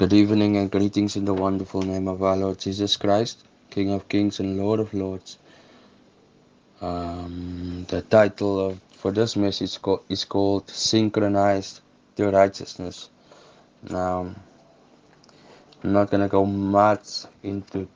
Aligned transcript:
Good 0.00 0.14
evening 0.14 0.56
and 0.56 0.70
greetings 0.70 1.16
in 1.16 1.26
the 1.26 1.34
wonderful 1.34 1.82
name 1.82 2.08
of 2.08 2.22
our 2.22 2.34
Lord 2.34 2.58
Jesus 2.58 2.96
Christ, 2.96 3.44
King 3.68 3.90
of 3.92 4.08
Kings 4.08 4.40
and 4.40 4.56
Lord 4.56 4.80
of 4.80 4.94
Lords. 4.94 5.36
Um, 6.80 7.84
the 7.86 8.00
title 8.00 8.58
of 8.60 8.80
for 8.96 9.12
this 9.12 9.36
message 9.36 9.78
is 10.08 10.24
called 10.24 10.70
Synchronized 10.70 11.80
to 12.16 12.30
Righteousness. 12.30 13.10
Now, 13.90 14.34
I'm 15.84 15.92
not 15.92 16.10
gonna 16.10 16.28
go 16.28 16.46
much 16.46 17.26
into 17.42 17.86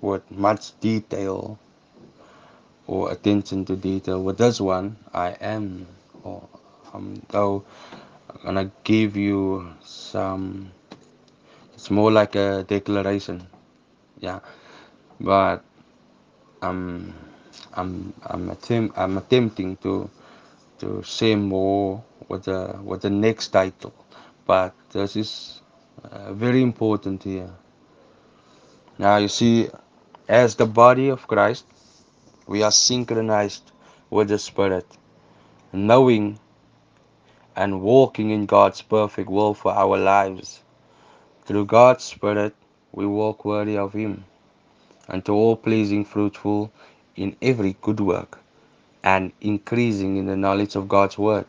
what 0.00 0.28
much 0.28 0.76
detail 0.80 1.56
or 2.88 3.12
attention 3.12 3.64
to 3.66 3.76
detail 3.76 4.20
with 4.24 4.38
this 4.38 4.60
one. 4.60 4.96
I 5.14 5.36
am, 5.40 5.86
or 6.24 6.48
um, 6.92 7.22
though 7.28 7.62
I'm 8.28 8.42
gonna 8.42 8.72
give 8.82 9.16
you 9.16 9.72
some 9.84 10.72
it's 11.82 11.90
more 11.90 12.12
like 12.12 12.36
a 12.36 12.62
declaration. 12.62 13.44
Yeah. 14.20 14.38
But 15.20 15.64
I'm 16.62 17.12
I'm 17.74 18.14
I'm 18.22 18.50
attempt 18.50 18.96
I'm 18.96 19.18
attempting 19.18 19.76
to 19.78 20.08
to 20.78 21.02
say 21.02 21.34
more 21.34 22.04
with 22.28 22.44
the 22.44 22.78
with 22.84 23.02
the 23.02 23.10
next 23.10 23.48
title. 23.48 23.92
But 24.46 24.74
this 24.92 25.16
is 25.16 25.60
uh, 26.04 26.32
very 26.32 26.62
important 26.62 27.24
here. 27.24 27.50
Now 28.96 29.16
you 29.16 29.26
see, 29.26 29.68
as 30.28 30.54
the 30.54 30.66
body 30.66 31.08
of 31.08 31.26
Christ, 31.26 31.66
we 32.46 32.62
are 32.62 32.70
synchronized 32.70 33.72
with 34.08 34.28
the 34.28 34.38
Spirit, 34.38 34.86
knowing 35.72 36.38
and 37.56 37.80
walking 37.80 38.30
in 38.30 38.46
God's 38.46 38.82
perfect 38.82 39.28
will 39.28 39.52
for 39.52 39.72
our 39.72 39.98
lives. 39.98 40.62
Through 41.44 41.64
God's 41.64 42.04
Spirit, 42.04 42.54
we 42.92 43.04
walk 43.04 43.44
worthy 43.44 43.76
of 43.76 43.94
Him, 43.94 44.24
unto 45.08 45.32
all 45.32 45.56
pleasing, 45.56 46.04
fruitful 46.04 46.70
in 47.16 47.34
every 47.42 47.74
good 47.82 47.98
work, 47.98 48.38
and 49.02 49.32
increasing 49.40 50.16
in 50.18 50.26
the 50.26 50.36
knowledge 50.36 50.76
of 50.76 50.86
God's 50.86 51.18
Word. 51.18 51.46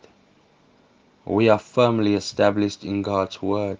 We 1.24 1.48
are 1.48 1.60
firmly 1.60 2.14
established 2.14 2.82
in 2.82 3.02
God's 3.02 3.40
Word, 3.40 3.78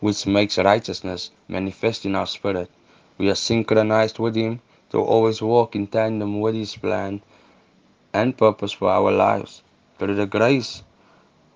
which 0.00 0.26
makes 0.26 0.58
righteousness 0.58 1.30
manifest 1.46 2.04
in 2.04 2.16
our 2.16 2.26
spirit. 2.26 2.68
We 3.16 3.30
are 3.30 3.36
synchronized 3.36 4.18
with 4.18 4.34
Him 4.34 4.60
to 4.90 4.98
always 4.98 5.40
walk 5.40 5.76
in 5.76 5.86
tandem 5.86 6.40
with 6.40 6.56
His 6.56 6.74
plan 6.74 7.22
and 8.12 8.36
purpose 8.36 8.72
for 8.72 8.90
our 8.90 9.12
lives. 9.12 9.62
Through 10.00 10.16
the 10.16 10.26
grace 10.26 10.82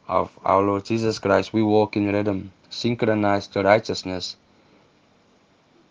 of 0.07 0.31
our 0.45 0.63
Lord 0.63 0.85
Jesus 0.85 1.19
Christ, 1.19 1.53
we 1.53 1.65
walk 1.65 1.97
in 1.97 2.13
rhythm 2.13 2.53
synchronized 2.71 3.53
to 3.53 3.63
righteousness 3.63 4.37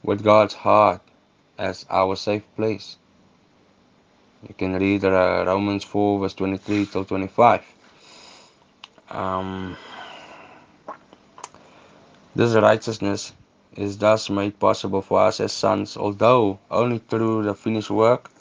with 0.03 0.23
God's 0.23 0.53
heart 0.53 1.02
as 1.58 1.85
our 1.89 2.16
safe 2.16 2.44
place. 2.55 2.97
You 4.47 4.55
can 4.58 4.73
read 4.73 5.03
uh, 5.03 5.44
Romans 5.45 5.83
4 5.83 6.19
verse 6.19 6.33
23 6.33 6.85
till 6.85 7.05
25. 7.05 7.61
Um, 9.09 9.75
this 12.35 12.53
righteousness 12.53 13.33
is 13.75 13.97
thus 13.97 14.30
made 14.30 14.57
possible 14.59 15.02
for 15.02 15.19
us 15.19 15.39
as 15.39 15.52
sons, 15.52 15.97
although 15.97 16.59
only 16.72 17.00
through 17.00 17.44
the 17.44 17.53
finished 17.53 17.89
work 17.89 18.31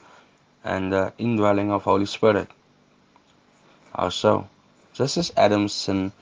and 0.65 0.93
the 0.93 1.13
indwelling 1.19 1.73
of 1.73 1.83
Holy 1.83 2.07
Spirit. 2.07 2.49
Also, 3.95 4.49
just 4.93 5.17
as 5.17 5.33
Adam's 5.37 5.73
sin 5.73 6.13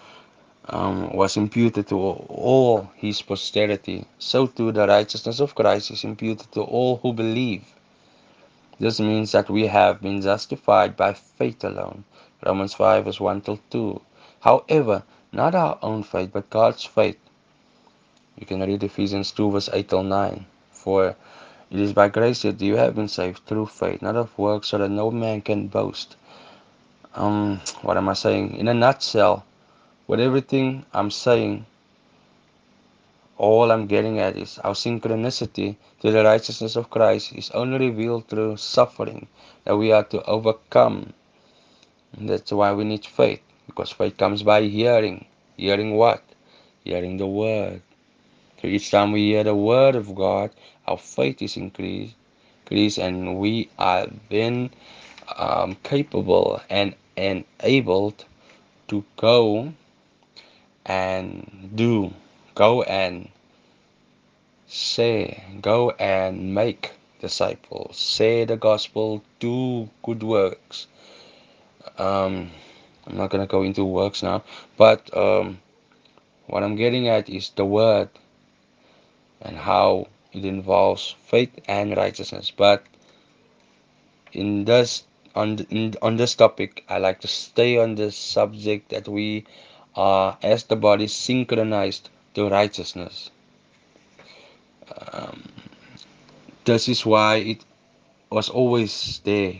um, 0.68 1.12
was 1.12 1.36
imputed 1.36 1.86
to 1.88 1.96
all 1.96 2.90
his 2.96 3.22
posterity, 3.22 4.04
so 4.18 4.46
too 4.46 4.72
the 4.72 4.86
righteousness 4.86 5.40
of 5.40 5.54
Christ 5.54 5.90
is 5.90 6.04
imputed 6.04 6.50
to 6.52 6.62
all 6.62 6.96
who 6.96 7.12
believe. 7.12 7.64
This 8.78 9.00
means 9.00 9.32
that 9.32 9.48
we 9.48 9.66
have 9.68 10.02
been 10.02 10.20
justified 10.20 10.96
by 10.96 11.14
faith 11.14 11.64
alone. 11.64 12.04
Romans 12.44 12.74
5 12.74 13.06
verse 13.06 13.20
1 13.20 13.40
till 13.40 13.58
2. 13.70 14.00
However, 14.40 15.02
not 15.32 15.54
our 15.54 15.78
own 15.82 16.02
faith, 16.02 16.30
but 16.32 16.50
God's 16.50 16.84
faith. 16.84 17.18
You 18.36 18.44
can 18.44 18.60
read 18.60 18.82
Ephesians 18.82 19.32
2 19.32 19.50
verse 19.50 19.70
8 19.72 19.88
till 19.88 20.02
9. 20.02 20.44
For 20.72 21.16
it 21.70 21.80
is 21.80 21.94
by 21.94 22.08
grace 22.08 22.42
that 22.42 22.60
you 22.60 22.76
have 22.76 22.94
been 22.94 23.08
saved 23.08 23.46
through 23.46 23.66
faith, 23.66 24.02
not 24.02 24.14
of 24.14 24.36
works, 24.38 24.68
so 24.68 24.78
that 24.78 24.90
no 24.90 25.10
man 25.10 25.40
can 25.40 25.68
boast. 25.68 26.16
Um, 27.14 27.60
what 27.80 27.96
am 27.96 28.10
I 28.10 28.12
saying? 28.12 28.56
In 28.56 28.68
a 28.68 28.74
nutshell, 28.74 29.45
with 30.06 30.20
everything 30.20 30.84
I'm 30.92 31.10
saying, 31.10 31.66
all 33.38 33.70
I'm 33.70 33.86
getting 33.86 34.18
at 34.18 34.36
is 34.36 34.58
our 34.60 34.74
synchronicity 34.74 35.76
to 36.00 36.10
the 36.10 36.24
righteousness 36.24 36.76
of 36.76 36.90
Christ 36.90 37.32
is 37.34 37.50
only 37.50 37.90
revealed 37.90 38.28
through 38.28 38.56
suffering 38.56 39.26
that 39.64 39.76
we 39.76 39.92
are 39.92 40.04
to 40.04 40.22
overcome. 40.24 41.12
And 42.16 42.30
that's 42.30 42.52
why 42.52 42.72
we 42.72 42.84
need 42.84 43.04
faith, 43.04 43.40
because 43.66 43.90
faith 43.90 44.16
comes 44.16 44.42
by 44.42 44.62
hearing. 44.62 45.26
Hearing 45.56 45.96
what? 45.96 46.22
Hearing 46.84 47.16
the 47.16 47.26
word. 47.26 47.82
So 48.62 48.68
each 48.68 48.90
time 48.90 49.12
we 49.12 49.26
hear 49.26 49.44
the 49.44 49.54
word 49.54 49.96
of 49.96 50.14
God, 50.14 50.50
our 50.86 50.96
faith 50.96 51.42
is 51.42 51.56
increased, 51.56 52.14
increased 52.64 52.98
and 52.98 53.38
we 53.38 53.68
are 53.78 54.06
then 54.30 54.70
um, 55.36 55.76
capable 55.82 56.60
and 56.70 56.94
enabled 57.16 58.24
to 58.88 59.04
go 59.16 59.74
and 60.86 61.70
do, 61.74 62.14
go 62.54 62.82
and 62.82 63.28
say, 64.66 65.44
go 65.60 65.90
and 65.90 66.54
make 66.54 66.92
disciples, 67.20 67.98
say 67.98 68.44
the 68.44 68.56
gospel, 68.56 69.22
do 69.40 69.90
good 70.02 70.22
works. 70.22 70.86
Um, 71.98 72.50
I'm 73.06 73.16
not 73.16 73.30
going 73.30 73.46
to 73.46 73.50
go 73.50 73.62
into 73.62 73.84
works 73.84 74.22
now, 74.22 74.44
but 74.76 75.14
um, 75.16 75.58
what 76.46 76.62
I'm 76.62 76.76
getting 76.76 77.08
at 77.08 77.28
is 77.28 77.50
the 77.50 77.64
word 77.64 78.08
and 79.42 79.56
how 79.56 80.06
it 80.32 80.44
involves 80.44 81.14
faith 81.26 81.50
and 81.68 81.96
righteousness. 81.96 82.52
But 82.56 82.84
in 84.32 84.64
this 84.64 85.04
on 85.34 85.58
in, 85.70 85.94
on 86.02 86.16
this 86.16 86.34
topic, 86.34 86.84
I 86.88 86.98
like 86.98 87.20
to 87.20 87.28
stay 87.28 87.78
on 87.78 87.94
the 87.94 88.10
subject 88.10 88.90
that 88.90 89.08
we 89.08 89.44
as 89.96 90.64
the 90.64 90.76
body 90.76 91.06
synchronized 91.08 92.10
to 92.34 92.48
righteousness. 92.48 93.30
Um, 95.12 95.42
this 96.64 96.88
is 96.88 97.06
why 97.06 97.36
it 97.36 97.64
was 98.30 98.48
always 98.48 99.20
there. 99.24 99.54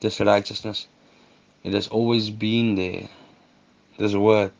This 0.00 0.20
righteousness, 0.20 0.88
it 1.64 1.72
has 1.72 1.88
always 1.88 2.30
been 2.30 2.74
there. 2.74 3.08
This 3.98 4.14
word, 4.14 4.52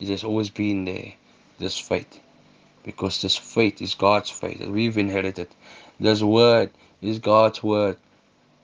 it 0.00 0.08
has 0.08 0.24
always 0.24 0.50
been 0.50 0.84
there. 0.84 1.12
This 1.58 1.78
faith, 1.78 2.20
because 2.82 3.22
this 3.22 3.36
faith 3.36 3.82
is 3.82 3.94
God's 3.94 4.30
faith 4.30 4.58
that 4.58 4.70
we've 4.70 4.98
inherited. 4.98 5.48
This 6.00 6.22
word 6.22 6.70
is 7.02 7.18
God's 7.18 7.62
word, 7.62 7.96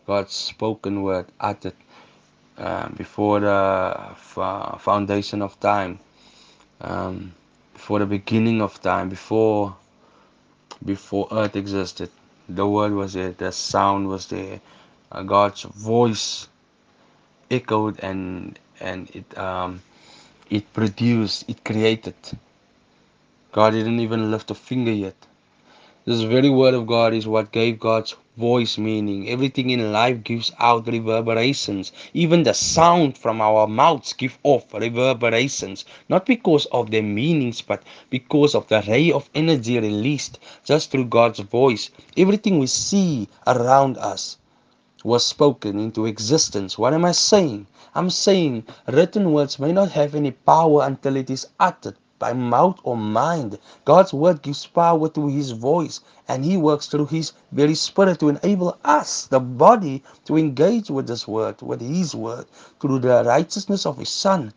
God's 0.06 0.32
spoken 0.32 1.02
word 1.02 1.26
uttered 1.38 1.74
uh, 2.60 2.88
before 2.90 3.40
the 3.40 3.96
foundation 4.78 5.40
of 5.42 5.58
time, 5.60 5.98
um, 6.82 7.32
before 7.72 7.98
the 8.00 8.06
beginning 8.06 8.60
of 8.60 8.80
time, 8.82 9.08
before 9.08 9.74
before 10.84 11.26
earth 11.32 11.56
existed. 11.56 12.10
The 12.48 12.66
word 12.66 12.92
was 12.92 13.14
there, 13.14 13.32
the 13.32 13.52
sound 13.52 14.08
was 14.08 14.26
there, 14.26 14.60
uh, 15.12 15.22
God's 15.22 15.62
voice 15.62 16.48
echoed 17.50 17.98
and 18.00 18.58
and 18.80 19.10
it 19.14 19.38
um, 19.38 19.82
it 20.50 20.70
produced, 20.72 21.48
it 21.48 21.64
created. 21.64 22.14
God 23.52 23.70
didn't 23.70 24.00
even 24.00 24.30
lift 24.30 24.50
a 24.50 24.54
finger 24.54 24.92
yet. 24.92 25.16
This 26.04 26.22
very 26.22 26.50
word 26.50 26.74
of 26.74 26.86
God 26.86 27.14
is 27.14 27.26
what 27.26 27.52
gave 27.52 27.80
God's 27.80 28.14
voice 28.36 28.78
meaning. 28.78 29.28
Everything 29.28 29.70
in 29.70 29.92
life 29.92 30.22
gives 30.24 30.52
out 30.58 30.86
reverberations. 30.86 31.92
Even 32.14 32.42
the 32.42 32.54
sound 32.54 33.18
from 33.18 33.40
our 33.40 33.66
mouths 33.66 34.12
give 34.12 34.38
off 34.42 34.72
reverberations. 34.72 35.84
Not 36.08 36.26
because 36.26 36.66
of 36.66 36.90
their 36.90 37.02
meanings, 37.02 37.60
but 37.60 37.82
because 38.08 38.54
of 38.54 38.68
the 38.68 38.82
ray 38.88 39.10
of 39.12 39.28
energy 39.34 39.78
released 39.78 40.38
just 40.64 40.90
through 40.90 41.06
God's 41.06 41.40
voice. 41.40 41.90
Everything 42.16 42.58
we 42.58 42.66
see 42.66 43.28
around 43.46 43.98
us 43.98 44.38
was 45.04 45.26
spoken 45.26 45.78
into 45.78 46.06
existence. 46.06 46.78
What 46.78 46.94
am 46.94 47.04
I 47.04 47.12
saying? 47.12 47.66
I'm 47.94 48.10
saying 48.10 48.64
written 48.86 49.32
words 49.32 49.58
may 49.58 49.72
not 49.72 49.90
have 49.92 50.14
any 50.14 50.30
power 50.30 50.84
until 50.84 51.16
it 51.16 51.30
is 51.30 51.48
uttered 51.58 51.96
by 52.20 52.34
mouth 52.34 52.78
or 52.84 52.96
mind. 52.96 53.58
God's 53.86 54.14
word 54.14 54.42
gives 54.42 54.66
power 54.68 55.08
to 55.10 55.28
his 55.28 55.52
voice, 55.52 56.02
and 56.28 56.44
he 56.44 56.56
works 56.58 56.86
through 56.88 57.06
his 57.08 57.32
very 57.52 57.74
spirit 57.74 58.20
to 58.20 58.30
enable 58.30 58.78
us, 58.84 59.26
the 59.26 59.40
body, 59.40 60.04
to 60.26 60.38
engage 60.38 60.90
with 60.90 61.08
this 61.08 61.28
word, 61.28 61.62
with 61.62 61.82
his 61.82 62.14
word, 62.14 62.46
through 62.80 63.00
the 63.00 63.24
righteousness 63.24 63.86
of 63.86 63.98
his 63.98 64.10
son. 64.10 64.54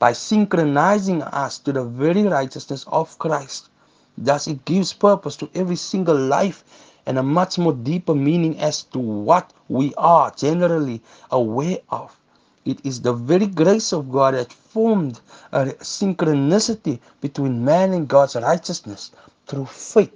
by 0.00 0.12
synchronizing 0.12 1.22
us 1.22 1.58
to 1.58 1.72
the 1.72 1.84
very 1.84 2.24
righteousness 2.24 2.84
of 2.88 3.18
Christ. 3.18 3.70
Thus, 4.18 4.48
it 4.48 4.64
gives 4.66 4.94
purpose 4.94 5.36
to 5.38 5.50
every 5.54 5.76
single 5.76 6.16
life 6.16 6.64
and 7.06 7.18
a 7.18 7.24
much 7.24 7.58
more 7.58 7.74
deeper 7.74 8.14
meaning 8.14 8.58
as 8.60 8.84
to 8.84 9.00
what 9.00 9.52
we 9.68 9.94
are 9.96 10.32
generally 10.32 11.02
aware 11.32 11.78
of. 11.90 12.16
It 12.66 12.84
is 12.84 13.00
the 13.00 13.12
very 13.12 13.46
grace 13.46 13.92
of 13.92 14.10
God 14.10 14.34
that 14.34 14.52
formed 14.52 15.20
a 15.52 15.66
synchronicity 15.66 16.98
between 17.20 17.64
man 17.64 17.92
and 17.92 18.08
God's 18.08 18.34
righteousness 18.34 19.12
through 19.46 19.66
faith. 19.66 20.12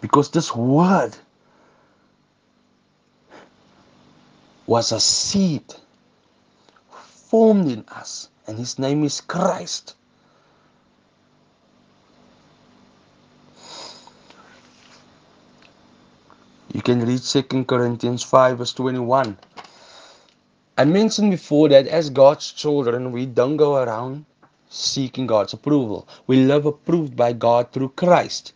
Because 0.00 0.30
this 0.30 0.54
word 0.54 1.16
was 4.66 4.90
a 4.92 5.00
seed 5.00 5.64
formed 6.90 7.70
in 7.70 7.84
us, 7.88 8.28
and 8.48 8.58
his 8.58 8.78
name 8.78 9.04
is 9.04 9.20
Christ. 9.20 9.94
You 16.74 16.82
can 16.82 17.06
read 17.06 17.22
2 17.22 17.66
Corinthians 17.66 18.24
5 18.24 18.58
verse 18.58 18.72
21. 18.72 19.38
I 20.76 20.84
mentioned 20.84 21.30
before 21.30 21.68
that 21.68 21.86
as 21.86 22.10
God's 22.10 22.50
children, 22.50 23.12
we 23.12 23.26
don't 23.26 23.56
go 23.56 23.76
around 23.76 24.24
seeking 24.68 25.28
God's 25.28 25.52
approval. 25.52 26.08
We 26.26 26.44
live 26.44 26.66
approved 26.66 27.14
by 27.14 27.32
God 27.32 27.70
through 27.70 27.90
Christ. 27.90 28.54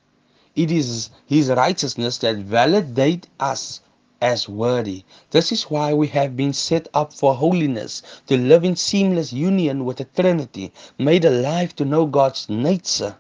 It 0.57 0.73
is 0.73 1.11
His 1.27 1.49
righteousness 1.49 2.19
that 2.19 2.45
validates 2.45 3.27
us 3.39 3.83
as 4.21 4.49
worthy. 4.49 5.05
This 5.31 5.53
is 5.53 5.71
why 5.71 5.95
we 5.95 6.09
have 6.09 6.37
been 6.37 6.53
set 6.53 6.89
up 6.93 7.13
for 7.13 7.37
holiness, 7.37 8.03
to 8.27 8.37
live 8.37 8.65
in 8.65 8.75
seamless 8.75 9.33
union 9.33 9.85
with 9.85 9.99
the 9.99 10.07
Trinity, 10.07 10.73
made 10.99 11.25
alive 11.25 11.77
to 11.77 11.85
know 11.85 12.05
God's 12.05 12.49
nature. 12.49 13.15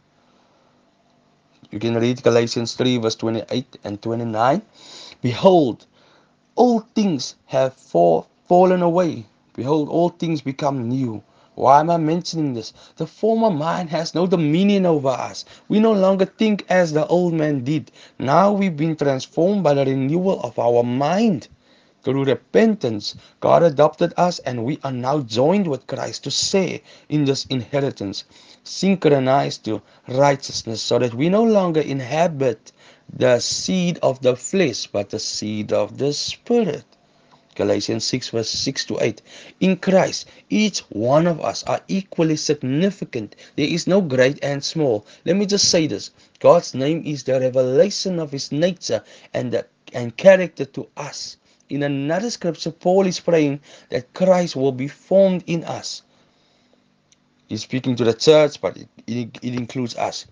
You 1.70 1.78
can 1.78 1.96
read 1.96 2.22
Galatians 2.22 2.72
3 2.74 2.96
verse 2.96 3.16
28 3.16 3.76
and 3.84 4.00
29. 4.00 4.62
Behold, 5.20 5.84
all 6.54 6.80
things 6.94 7.36
have 7.46 7.74
fall, 7.74 8.26
fallen 8.46 8.80
away. 8.80 9.26
Behold, 9.54 9.90
all 9.90 10.08
things 10.08 10.40
become 10.40 10.88
new. 10.88 11.22
Why 11.56 11.80
am 11.80 11.90
I 11.90 11.96
mentioning 11.98 12.54
this? 12.54 12.72
The 12.96 13.06
former 13.06 13.50
mind 13.50 13.90
has 13.90 14.14
no 14.14 14.26
dominion 14.26 14.86
over 14.86 15.08
us. 15.08 15.44
We 15.68 15.80
no 15.80 15.92
longer 15.92 16.24
think 16.24 16.64
as 16.70 16.92
the 16.92 17.06
old 17.08 17.34
man 17.34 17.64
did. 17.64 17.90
Now 18.18 18.52
we've 18.52 18.76
been 18.76 18.96
transformed 18.96 19.62
by 19.62 19.74
the 19.74 19.84
renewal 19.84 20.40
of 20.40 20.58
our 20.58 20.82
mind. 20.82 21.48
Through 22.08 22.24
repentance, 22.24 23.16
God 23.38 23.62
adopted 23.62 24.14
us 24.16 24.38
and 24.38 24.64
we 24.64 24.78
are 24.82 24.90
now 24.90 25.20
joined 25.20 25.66
with 25.66 25.86
Christ 25.86 26.24
to 26.24 26.30
share 26.30 26.80
in 27.10 27.26
this 27.26 27.44
inheritance, 27.50 28.24
synchronized 28.64 29.66
to 29.66 29.82
righteousness, 30.08 30.80
so 30.80 30.98
that 31.00 31.12
we 31.12 31.28
no 31.28 31.42
longer 31.42 31.82
inhabit 31.82 32.72
the 33.12 33.40
seed 33.40 33.98
of 34.02 34.22
the 34.22 34.36
flesh, 34.36 34.86
but 34.86 35.10
the 35.10 35.18
seed 35.18 35.70
of 35.70 35.98
the 35.98 36.14
Spirit. 36.14 36.86
Galatians 37.54 38.04
6 38.04 38.30
verse 38.30 38.48
6 38.48 38.86
to 38.86 38.98
8. 39.04 39.20
In 39.60 39.76
Christ, 39.76 40.28
each 40.48 40.78
one 40.88 41.26
of 41.26 41.42
us 41.42 41.62
are 41.64 41.82
equally 41.88 42.36
significant. 42.36 43.36
There 43.56 43.68
is 43.68 43.86
no 43.86 44.00
great 44.00 44.38
and 44.42 44.64
small. 44.64 45.04
Let 45.26 45.36
me 45.36 45.44
just 45.44 45.70
say 45.70 45.86
this. 45.86 46.10
God's 46.40 46.72
name 46.74 47.02
is 47.04 47.24
the 47.24 47.38
revelation 47.38 48.18
of 48.18 48.32
his 48.32 48.50
nature 48.50 49.02
and, 49.34 49.52
the, 49.52 49.66
and 49.92 50.16
character 50.16 50.64
to 50.64 50.88
us. 50.96 51.36
In 51.68 51.82
another 51.82 52.30
scripture, 52.30 52.70
Paul 52.70 53.06
is 53.06 53.20
praying 53.20 53.60
that 53.90 54.12
Christ 54.14 54.56
will 54.56 54.72
be 54.72 54.88
formed 54.88 55.44
in 55.46 55.64
us. 55.64 56.02
He's 57.48 57.62
speaking 57.62 57.96
to 57.96 58.04
the 58.04 58.14
church, 58.14 58.60
but 58.60 58.76
it, 58.76 58.88
it, 59.06 59.38
it 59.42 59.54
includes 59.54 59.96
us. 59.96 60.26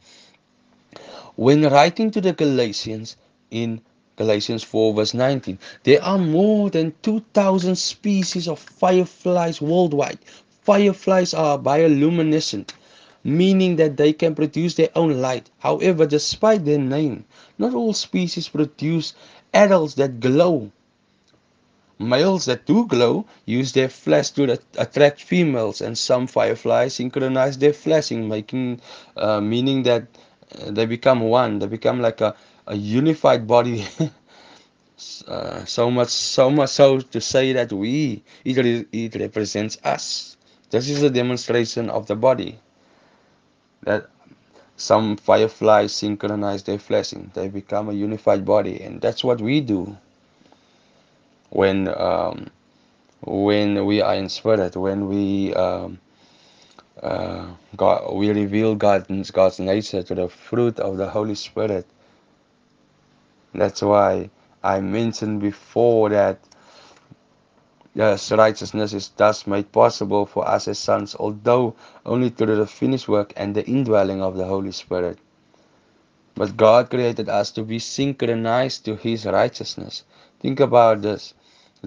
When 1.34 1.62
writing 1.62 2.10
to 2.12 2.20
the 2.20 2.32
Galatians 2.32 3.16
in 3.50 3.80
Galatians 4.16 4.62
4 4.62 4.94
verse 4.94 5.12
19. 5.12 5.58
There 5.84 6.02
are 6.02 6.16
more 6.16 6.70
than 6.70 6.94
2,000 7.02 7.76
species 7.76 8.48
of 8.48 8.58
fireflies 8.58 9.60
worldwide. 9.60 10.18
Fireflies 10.62 11.34
are 11.34 11.58
bioluminescent, 11.58 12.70
meaning 13.24 13.76
that 13.76 13.98
they 13.98 14.14
can 14.14 14.34
produce 14.34 14.74
their 14.74 14.88
own 14.96 15.20
light. 15.20 15.50
However, 15.58 16.06
despite 16.06 16.64
their 16.64 16.78
name, 16.78 17.26
not 17.58 17.74
all 17.74 17.92
species 17.92 18.48
produce 18.48 19.12
adults 19.52 19.94
that 19.94 20.18
glow. 20.18 20.72
Males 21.98 22.44
that 22.46 22.66
do 22.66 22.86
glow 22.86 23.26
use 23.46 23.72
their 23.72 23.88
flash 23.88 24.30
to 24.30 24.58
attract 24.78 25.20
females, 25.22 25.80
and 25.80 25.96
some 25.98 26.26
fireflies 26.26 26.94
synchronize 26.94 27.58
their 27.58 27.72
flashing, 27.72 28.28
making 28.28 28.80
uh, 29.16 29.40
meaning 29.40 29.82
that 29.84 30.06
uh, 30.60 30.70
they 30.70 30.86
become 30.86 31.20
one. 31.20 31.58
They 31.58 31.66
become 31.66 32.00
like 32.00 32.20
a 32.20 32.34
a 32.66 32.76
unified 32.76 33.46
body. 33.46 33.86
uh, 35.28 35.64
so 35.64 35.90
much, 35.90 36.08
so 36.08 36.50
much 36.50 36.70
so 36.70 37.00
to 37.00 37.20
say 37.20 37.52
that 37.52 37.72
we 37.72 38.22
it, 38.44 38.56
re 38.56 38.86
it 38.92 39.14
represents 39.16 39.78
us. 39.84 40.36
This 40.70 40.88
is 40.88 41.02
a 41.02 41.10
demonstration 41.10 41.90
of 41.90 42.06
the 42.06 42.16
body. 42.16 42.58
That 43.84 44.10
some 44.76 45.16
fireflies 45.16 45.94
synchronize 45.94 46.62
their 46.64 46.78
flashing; 46.78 47.30
they 47.34 47.48
become 47.48 47.88
a 47.88 47.94
unified 47.94 48.44
body, 48.44 48.80
and 48.82 49.00
that's 49.00 49.24
what 49.24 49.40
we 49.40 49.60
do. 49.60 49.96
When 51.50 51.88
um, 51.88 52.50
when 53.22 53.86
we 53.86 54.02
are 54.02 54.14
in 54.14 54.28
spirit, 54.28 54.76
when 54.76 55.08
we 55.08 55.54
um, 55.54 55.98
uh, 57.02 57.48
God, 57.76 58.14
we 58.14 58.30
reveal 58.30 58.74
God's 58.74 59.30
God's 59.30 59.60
nature 59.60 60.02
to 60.02 60.14
the 60.14 60.28
fruit 60.28 60.80
of 60.80 60.96
the 60.96 61.08
Holy 61.08 61.34
Spirit 61.36 61.86
that's 63.54 63.82
why 63.82 64.30
I 64.62 64.80
mentioned 64.80 65.40
before 65.40 66.10
that 66.10 66.38
yes, 67.94 68.32
righteousness 68.32 68.92
is 68.92 69.08
thus 69.16 69.46
made 69.46 69.72
possible 69.72 70.26
for 70.26 70.46
us 70.48 70.68
as 70.68 70.78
sons, 70.78 71.14
although 71.14 71.74
only 72.06 72.30
through 72.30 72.56
the 72.56 72.66
finished 72.66 73.08
work 73.08 73.32
and 73.36 73.54
the 73.54 73.66
indwelling 73.66 74.22
of 74.22 74.36
the 74.36 74.44
Holy 74.46 74.72
Spirit. 74.72 75.18
But 76.34 76.56
God 76.56 76.90
created 76.90 77.28
us 77.28 77.50
to 77.52 77.62
be 77.62 77.78
synchronized 77.78 78.84
to 78.86 78.96
His 78.96 79.26
righteousness. 79.26 80.04
Think 80.40 80.60
about 80.60 81.02
this. 81.02 81.34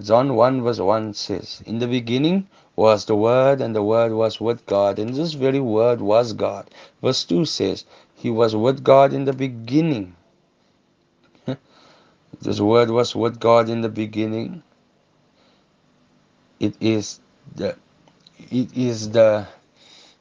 John 0.00 0.34
1 0.34 0.62
verse 0.62 0.80
1 0.80 1.14
says, 1.14 1.62
In 1.66 1.78
the 1.78 1.86
beginning 1.86 2.48
was 2.76 3.04
the 3.04 3.16
Word, 3.16 3.60
and 3.60 3.74
the 3.74 3.82
Word 3.82 4.12
was 4.12 4.40
with 4.40 4.64
God, 4.66 4.98
and 4.98 5.14
this 5.14 5.34
very 5.34 5.60
Word 5.60 6.00
was 6.00 6.32
God. 6.32 6.70
Verse 7.02 7.24
2 7.24 7.44
says, 7.44 7.84
He 8.14 8.30
was 8.30 8.56
with 8.56 8.82
God 8.82 9.12
in 9.12 9.24
the 9.24 9.32
beginning. 9.32 10.16
This 12.40 12.60
word 12.60 12.90
was 12.90 13.14
with 13.14 13.38
God 13.38 13.68
in 13.68 13.82
the 13.82 13.88
beginning. 13.88 14.62
It 16.58 16.74
is 16.80 17.20
the 17.54 17.76
it 18.50 18.74
is 18.76 19.10
the 19.10 19.46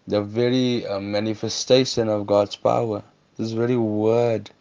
the 0.08 0.22
very 0.22 0.86
uh, 0.86 1.00
manifestation 1.00 2.10
of 2.10 2.28
God's 2.28 2.56
power. 2.56 3.04
This 3.38 3.52
very 3.52 3.78
word 3.78 4.52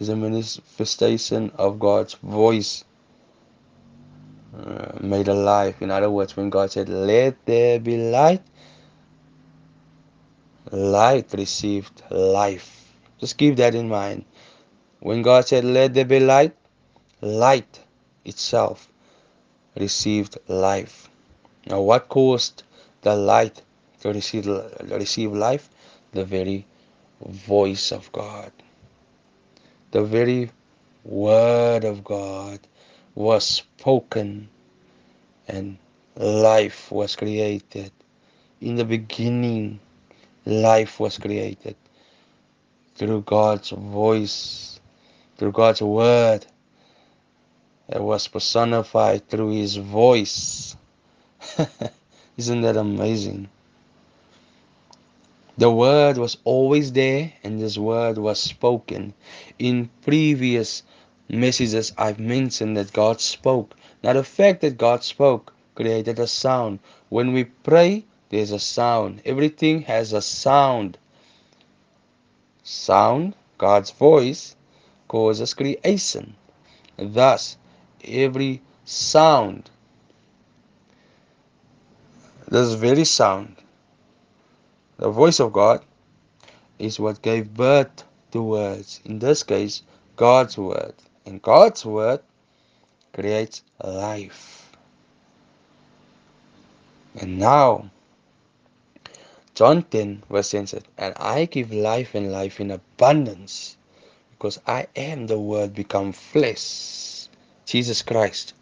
is 0.00 0.08
a 0.08 0.16
manifestation 0.16 1.52
of 1.56 1.78
God's 1.78 2.14
voice 2.14 2.84
uh, 4.56 4.92
made 5.00 5.28
alive. 5.28 5.76
In 5.80 5.90
other 5.90 6.10
words, 6.10 6.36
when 6.36 6.50
God 6.50 6.70
said, 6.70 6.88
Let 6.88 7.44
there 7.46 7.78
be 7.78 7.96
light, 7.96 8.42
light 10.70 11.32
received 11.34 12.02
life. 12.10 12.92
Just 13.18 13.36
keep 13.36 13.56
that 13.56 13.74
in 13.74 13.88
mind. 13.88 14.24
When 15.00 15.22
God 15.22 15.46
said, 15.46 15.64
Let 15.64 15.94
there 15.94 16.04
be 16.04 16.20
light, 16.20 16.56
light 17.20 17.80
itself 18.24 18.88
received 19.76 20.38
life. 20.48 21.08
Now, 21.66 21.80
what 21.82 22.08
caused 22.08 22.62
the 23.02 23.14
light 23.14 23.62
to 24.00 24.12
receive, 24.12 24.46
receive 24.90 25.32
life? 25.32 25.68
The 26.12 26.24
very 26.24 26.66
voice 27.20 27.92
of 27.92 28.10
God. 28.12 28.52
The 29.90 30.02
very 30.02 30.50
word 31.04 31.84
of 31.84 32.02
God 32.04 32.60
was 33.16 33.44
spoken 33.46 34.46
and 35.48 35.78
life 36.16 36.92
was 36.92 37.16
created. 37.16 37.90
In 38.60 38.76
the 38.76 38.84
beginning, 38.84 39.80
life 40.44 41.00
was 41.00 41.18
created 41.18 41.76
through 42.94 43.22
God's 43.22 43.70
voice, 43.70 44.78
through 45.38 45.52
God's 45.52 45.82
word 45.82 46.46
that 47.88 48.02
was 48.02 48.28
personified 48.28 49.28
through 49.28 49.50
his 49.50 49.76
voice. 49.76 50.76
Isn't 52.36 52.60
that 52.62 52.76
amazing? 52.76 53.48
The 55.58 55.70
word 55.70 56.18
was 56.18 56.36
always 56.44 56.92
there, 56.92 57.32
and 57.42 57.58
this 57.58 57.78
word 57.78 58.18
was 58.18 58.38
spoken. 58.38 59.14
In 59.58 59.88
previous 60.02 60.82
messages, 61.28 61.92
I've 61.98 62.18
mentioned 62.18 62.76
that 62.76 62.92
God 62.92 63.20
spoke. 63.20 63.74
Now, 64.02 64.12
the 64.12 64.24
fact 64.24 64.60
that 64.60 64.78
God 64.78 65.04
spoke 65.04 65.52
created 65.74 66.18
a 66.18 66.26
sound. 66.26 66.80
When 67.08 67.32
we 67.32 67.44
pray, 67.44 68.04
there's 68.30 68.50
a 68.50 68.58
sound. 68.58 69.22
Everything 69.24 69.82
has 69.82 70.12
a 70.12 70.22
sound. 70.22 70.98
Sound, 72.64 73.34
God's 73.58 73.90
voice, 73.90 74.56
causes 75.08 75.54
creation. 75.54 76.34
Thus, 76.96 77.56
every 78.04 78.62
sound, 78.84 79.70
this 82.48 82.74
very 82.74 83.04
sound, 83.04 83.56
the 84.98 85.10
voice 85.10 85.40
of 85.40 85.52
God, 85.52 85.84
is 86.78 86.98
what 87.00 87.22
gave 87.22 87.54
birth 87.54 88.04
to 88.32 88.42
words. 88.42 89.00
In 89.04 89.18
this 89.18 89.42
case, 89.42 89.82
God's 90.16 90.56
word. 90.56 90.94
And 91.26 91.42
God's 91.42 91.84
word 91.84 92.20
creates 93.12 93.62
life. 93.82 94.70
And 97.20 97.38
now, 97.38 97.90
John 99.54 99.82
10 99.82 100.22
verse 100.30 100.50
10 100.50 100.66
says, 100.68 100.82
And 100.96 101.14
I 101.16 101.46
give 101.46 101.72
life 101.72 102.14
and 102.14 102.30
life 102.30 102.60
in 102.60 102.70
abundance, 102.70 103.76
because 104.30 104.60
I 104.66 104.86
am 104.94 105.26
the 105.26 105.38
word 105.38 105.74
become 105.74 106.12
flesh, 106.12 107.26
Jesus 107.64 108.02
Christ. 108.02 108.54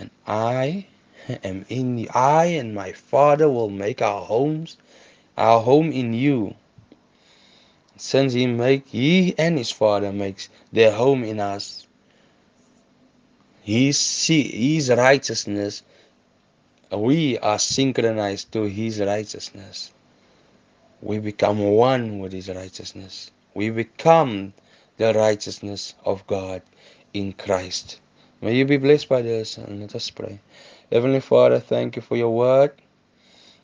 And 0.00 0.10
I 0.26 0.86
am 1.44 1.64
in 1.68 1.98
you. 1.98 2.08
I 2.12 2.46
and 2.46 2.74
my 2.74 2.92
Father 2.92 3.48
will 3.48 3.70
make 3.70 4.02
our 4.02 4.24
homes, 4.24 4.78
our 5.36 5.60
home 5.60 5.92
in 5.92 6.12
you. 6.12 6.54
Since 7.98 8.32
he 8.32 8.46
make 8.46 8.86
he 8.86 9.34
and 9.38 9.58
his 9.58 9.70
Father 9.70 10.12
makes 10.12 10.48
their 10.72 10.92
home 10.92 11.24
in 11.24 11.40
us. 11.40 11.86
His, 13.62 14.26
his 14.26 14.88
righteousness, 14.88 15.82
we 16.90 17.38
are 17.38 17.58
synchronized 17.58 18.52
to 18.52 18.62
his 18.62 19.00
righteousness. 19.00 19.92
We 21.02 21.18
become 21.18 21.58
one 21.58 22.18
with 22.20 22.32
his 22.32 22.48
righteousness. 22.48 23.30
We 23.54 23.70
become 23.70 24.54
the 24.96 25.12
righteousness 25.12 25.94
of 26.04 26.26
God 26.26 26.62
in 27.12 27.32
Christ. 27.34 28.00
May 28.40 28.54
you 28.56 28.64
be 28.64 28.76
blessed 28.78 29.08
by 29.08 29.22
this 29.22 29.58
and 29.58 29.80
let 29.80 29.94
us 29.94 30.08
pray. 30.10 30.40
Heavenly 30.90 31.20
Father, 31.20 31.60
thank 31.60 31.96
you 31.96 32.02
for 32.02 32.16
your 32.16 32.30
word. 32.30 32.72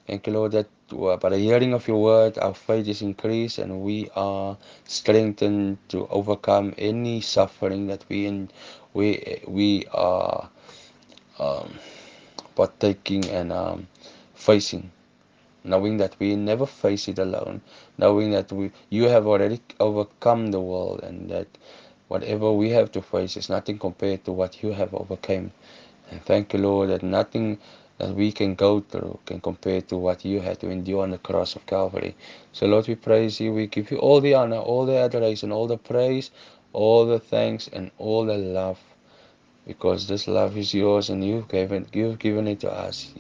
Thank 0.06 0.26
you, 0.26 0.34
Lord, 0.34 0.52
that 0.52 0.68
by 0.90 1.30
the 1.30 1.38
hearing 1.38 1.73
of 1.73 1.88
your 1.88 2.02
word, 2.02 2.37
our 2.38 2.54
faith 2.54 2.88
is 2.88 3.00
increased 3.00 3.58
and 3.58 3.80
we 3.80 4.11
are 4.14 4.58
strengthened 4.84 5.78
to 5.88 6.06
overcome 6.08 6.75
any 6.76 7.23
suffering 7.23 7.87
that 7.87 8.04
we 8.11 8.26
in, 8.26 8.50
we 8.92 9.40
we 9.49 9.87
are 9.92 10.50
um, 11.38 11.73
partaking 12.54 13.25
and 13.30 13.50
um, 13.52 13.88
facing. 14.34 14.90
Knowing 15.64 15.96
that 15.96 16.14
we 16.18 16.37
never 16.37 16.66
face 16.66 17.08
it 17.08 17.18
alone, 17.18 17.62
knowing 17.96 18.30
that 18.32 18.52
we 18.52 18.70
you 18.90 19.04
have 19.04 19.26
already 19.26 19.61
overcome 19.80 20.50
the 20.50 20.61
world 20.61 21.00
and 21.02 21.30
that 21.30 21.49
whatever 22.08 22.52
we 22.52 22.68
have 22.68 22.92
to 22.92 23.00
face 23.00 23.38
is 23.38 23.49
nothing 23.49 23.78
compared 23.78 24.23
to 24.26 24.32
what 24.32 24.62
you 24.62 24.73
have 24.73 24.92
overcome. 24.92 25.50
And 26.11 26.23
thank 26.25 26.52
you, 26.52 26.58
Lord, 26.58 26.90
that 26.90 27.02
nothing 27.02 27.58
that 27.99 28.15
we 28.15 28.33
can 28.33 28.55
go 28.55 28.81
through 28.81 29.19
can 29.27 29.41
compare 29.41 29.81
to 29.83 29.97
what 29.97 30.25
you 30.25 30.41
had 30.41 30.59
to 30.61 30.69
endure 30.71 31.03
on 31.03 31.11
the 31.11 31.19
cross 31.19 31.55
of 31.55 31.65
Calvary. 31.67 32.15
So, 32.53 32.67
Lord, 32.67 32.89
we 32.89 32.95
praise 32.97 33.41
you. 33.41 33.53
We 33.53 33.67
give 33.67 33.91
you 33.91 33.99
all 33.99 34.21
the 34.21 34.35
honor, 34.35 34.59
all 34.59 34.85
the 34.87 34.97
adoration, 34.97 35.53
all 35.53 35.67
the 35.67 35.79
praise, 35.79 36.31
all 36.73 37.07
the 37.07 37.21
thanks, 37.21 37.69
and 37.69 37.91
all 37.99 38.25
the 38.27 38.37
love. 38.37 38.81
Because 39.67 40.09
this 40.09 40.29
love 40.29 40.59
is 40.59 40.75
yours 40.75 41.09
and 41.09 41.25
you've 41.25 41.49
given, 41.49 41.87
you've 41.93 42.19
given 42.19 42.49
it 42.49 42.61
to 42.61 42.71
us. 42.71 43.13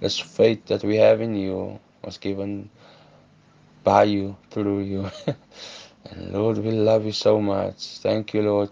This 0.00 0.18
faith 0.18 0.66
that 0.66 0.84
we 0.84 0.96
have 0.96 1.20
in 1.20 1.34
you 1.34 1.80
was 2.04 2.18
given 2.18 2.70
by 3.82 4.04
you, 4.04 4.36
through 4.50 4.80
you. 4.80 5.10
and 6.10 6.32
Lord, 6.32 6.58
we 6.58 6.70
love 6.70 7.04
you 7.06 7.12
so 7.12 7.40
much. 7.40 7.98
Thank 7.98 8.34
you, 8.34 8.42
Lord. 8.42 8.70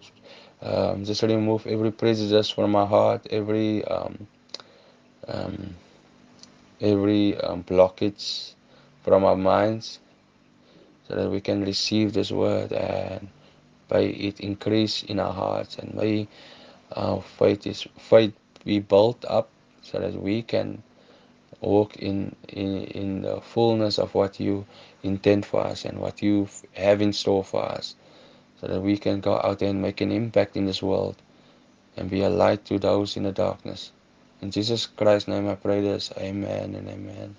Um, 0.62 1.04
just 1.04 1.22
remove 1.22 1.66
every 1.66 1.90
prejudice 1.90 2.50
from 2.50 2.70
my 2.72 2.86
heart, 2.86 3.26
every 3.30 3.84
um, 3.84 4.26
um, 5.28 5.74
every 6.80 7.36
um, 7.40 7.62
blockage 7.64 8.54
from 9.02 9.24
our 9.24 9.36
minds 9.36 10.00
so 11.06 11.14
that 11.14 11.30
we 11.30 11.40
can 11.40 11.64
receive 11.64 12.12
this 12.12 12.30
word 12.30 12.72
and 12.72 13.28
by 13.88 14.00
it 14.00 14.40
increase 14.40 15.02
in 15.04 15.18
our 15.18 15.32
hearts 15.32 15.76
and 15.78 15.94
may 15.94 16.28
our 16.92 17.22
faith 17.22 17.66
is 17.66 17.86
faith 17.98 18.32
be 18.64 18.78
built 18.78 19.24
up 19.28 19.48
so 19.82 19.98
that 19.98 20.14
we 20.14 20.42
can 20.42 20.82
walk 21.60 21.96
in, 21.96 22.34
in 22.48 22.84
in 22.84 23.22
the 23.22 23.40
fullness 23.40 23.98
of 23.98 24.14
what 24.14 24.38
you 24.38 24.64
intend 25.02 25.44
for 25.44 25.60
us 25.60 25.84
and 25.84 25.98
what 25.98 26.22
you 26.22 26.48
have 26.74 27.00
in 27.00 27.12
store 27.12 27.42
for 27.42 27.62
us 27.64 27.96
so 28.60 28.66
that 28.66 28.80
we 28.80 28.96
can 28.96 29.20
go 29.20 29.40
out 29.42 29.58
there 29.58 29.70
and 29.70 29.80
make 29.82 30.00
an 30.00 30.12
impact 30.12 30.56
in 30.56 30.66
this 30.66 30.82
world 30.82 31.16
and 31.96 32.10
be 32.10 32.22
a 32.22 32.28
light 32.28 32.64
to 32.64 32.78
those 32.78 33.16
in 33.16 33.22
the 33.24 33.32
darkness 33.32 33.92
in 34.42 34.50
Jesus 34.52 34.86
Christ's 34.86 35.28
name 35.28 35.48
I 35.48 35.56
pray 35.56 35.80
this. 35.82 36.12
Amen 36.18 36.74
and 36.74 36.88
amen. 36.88 37.36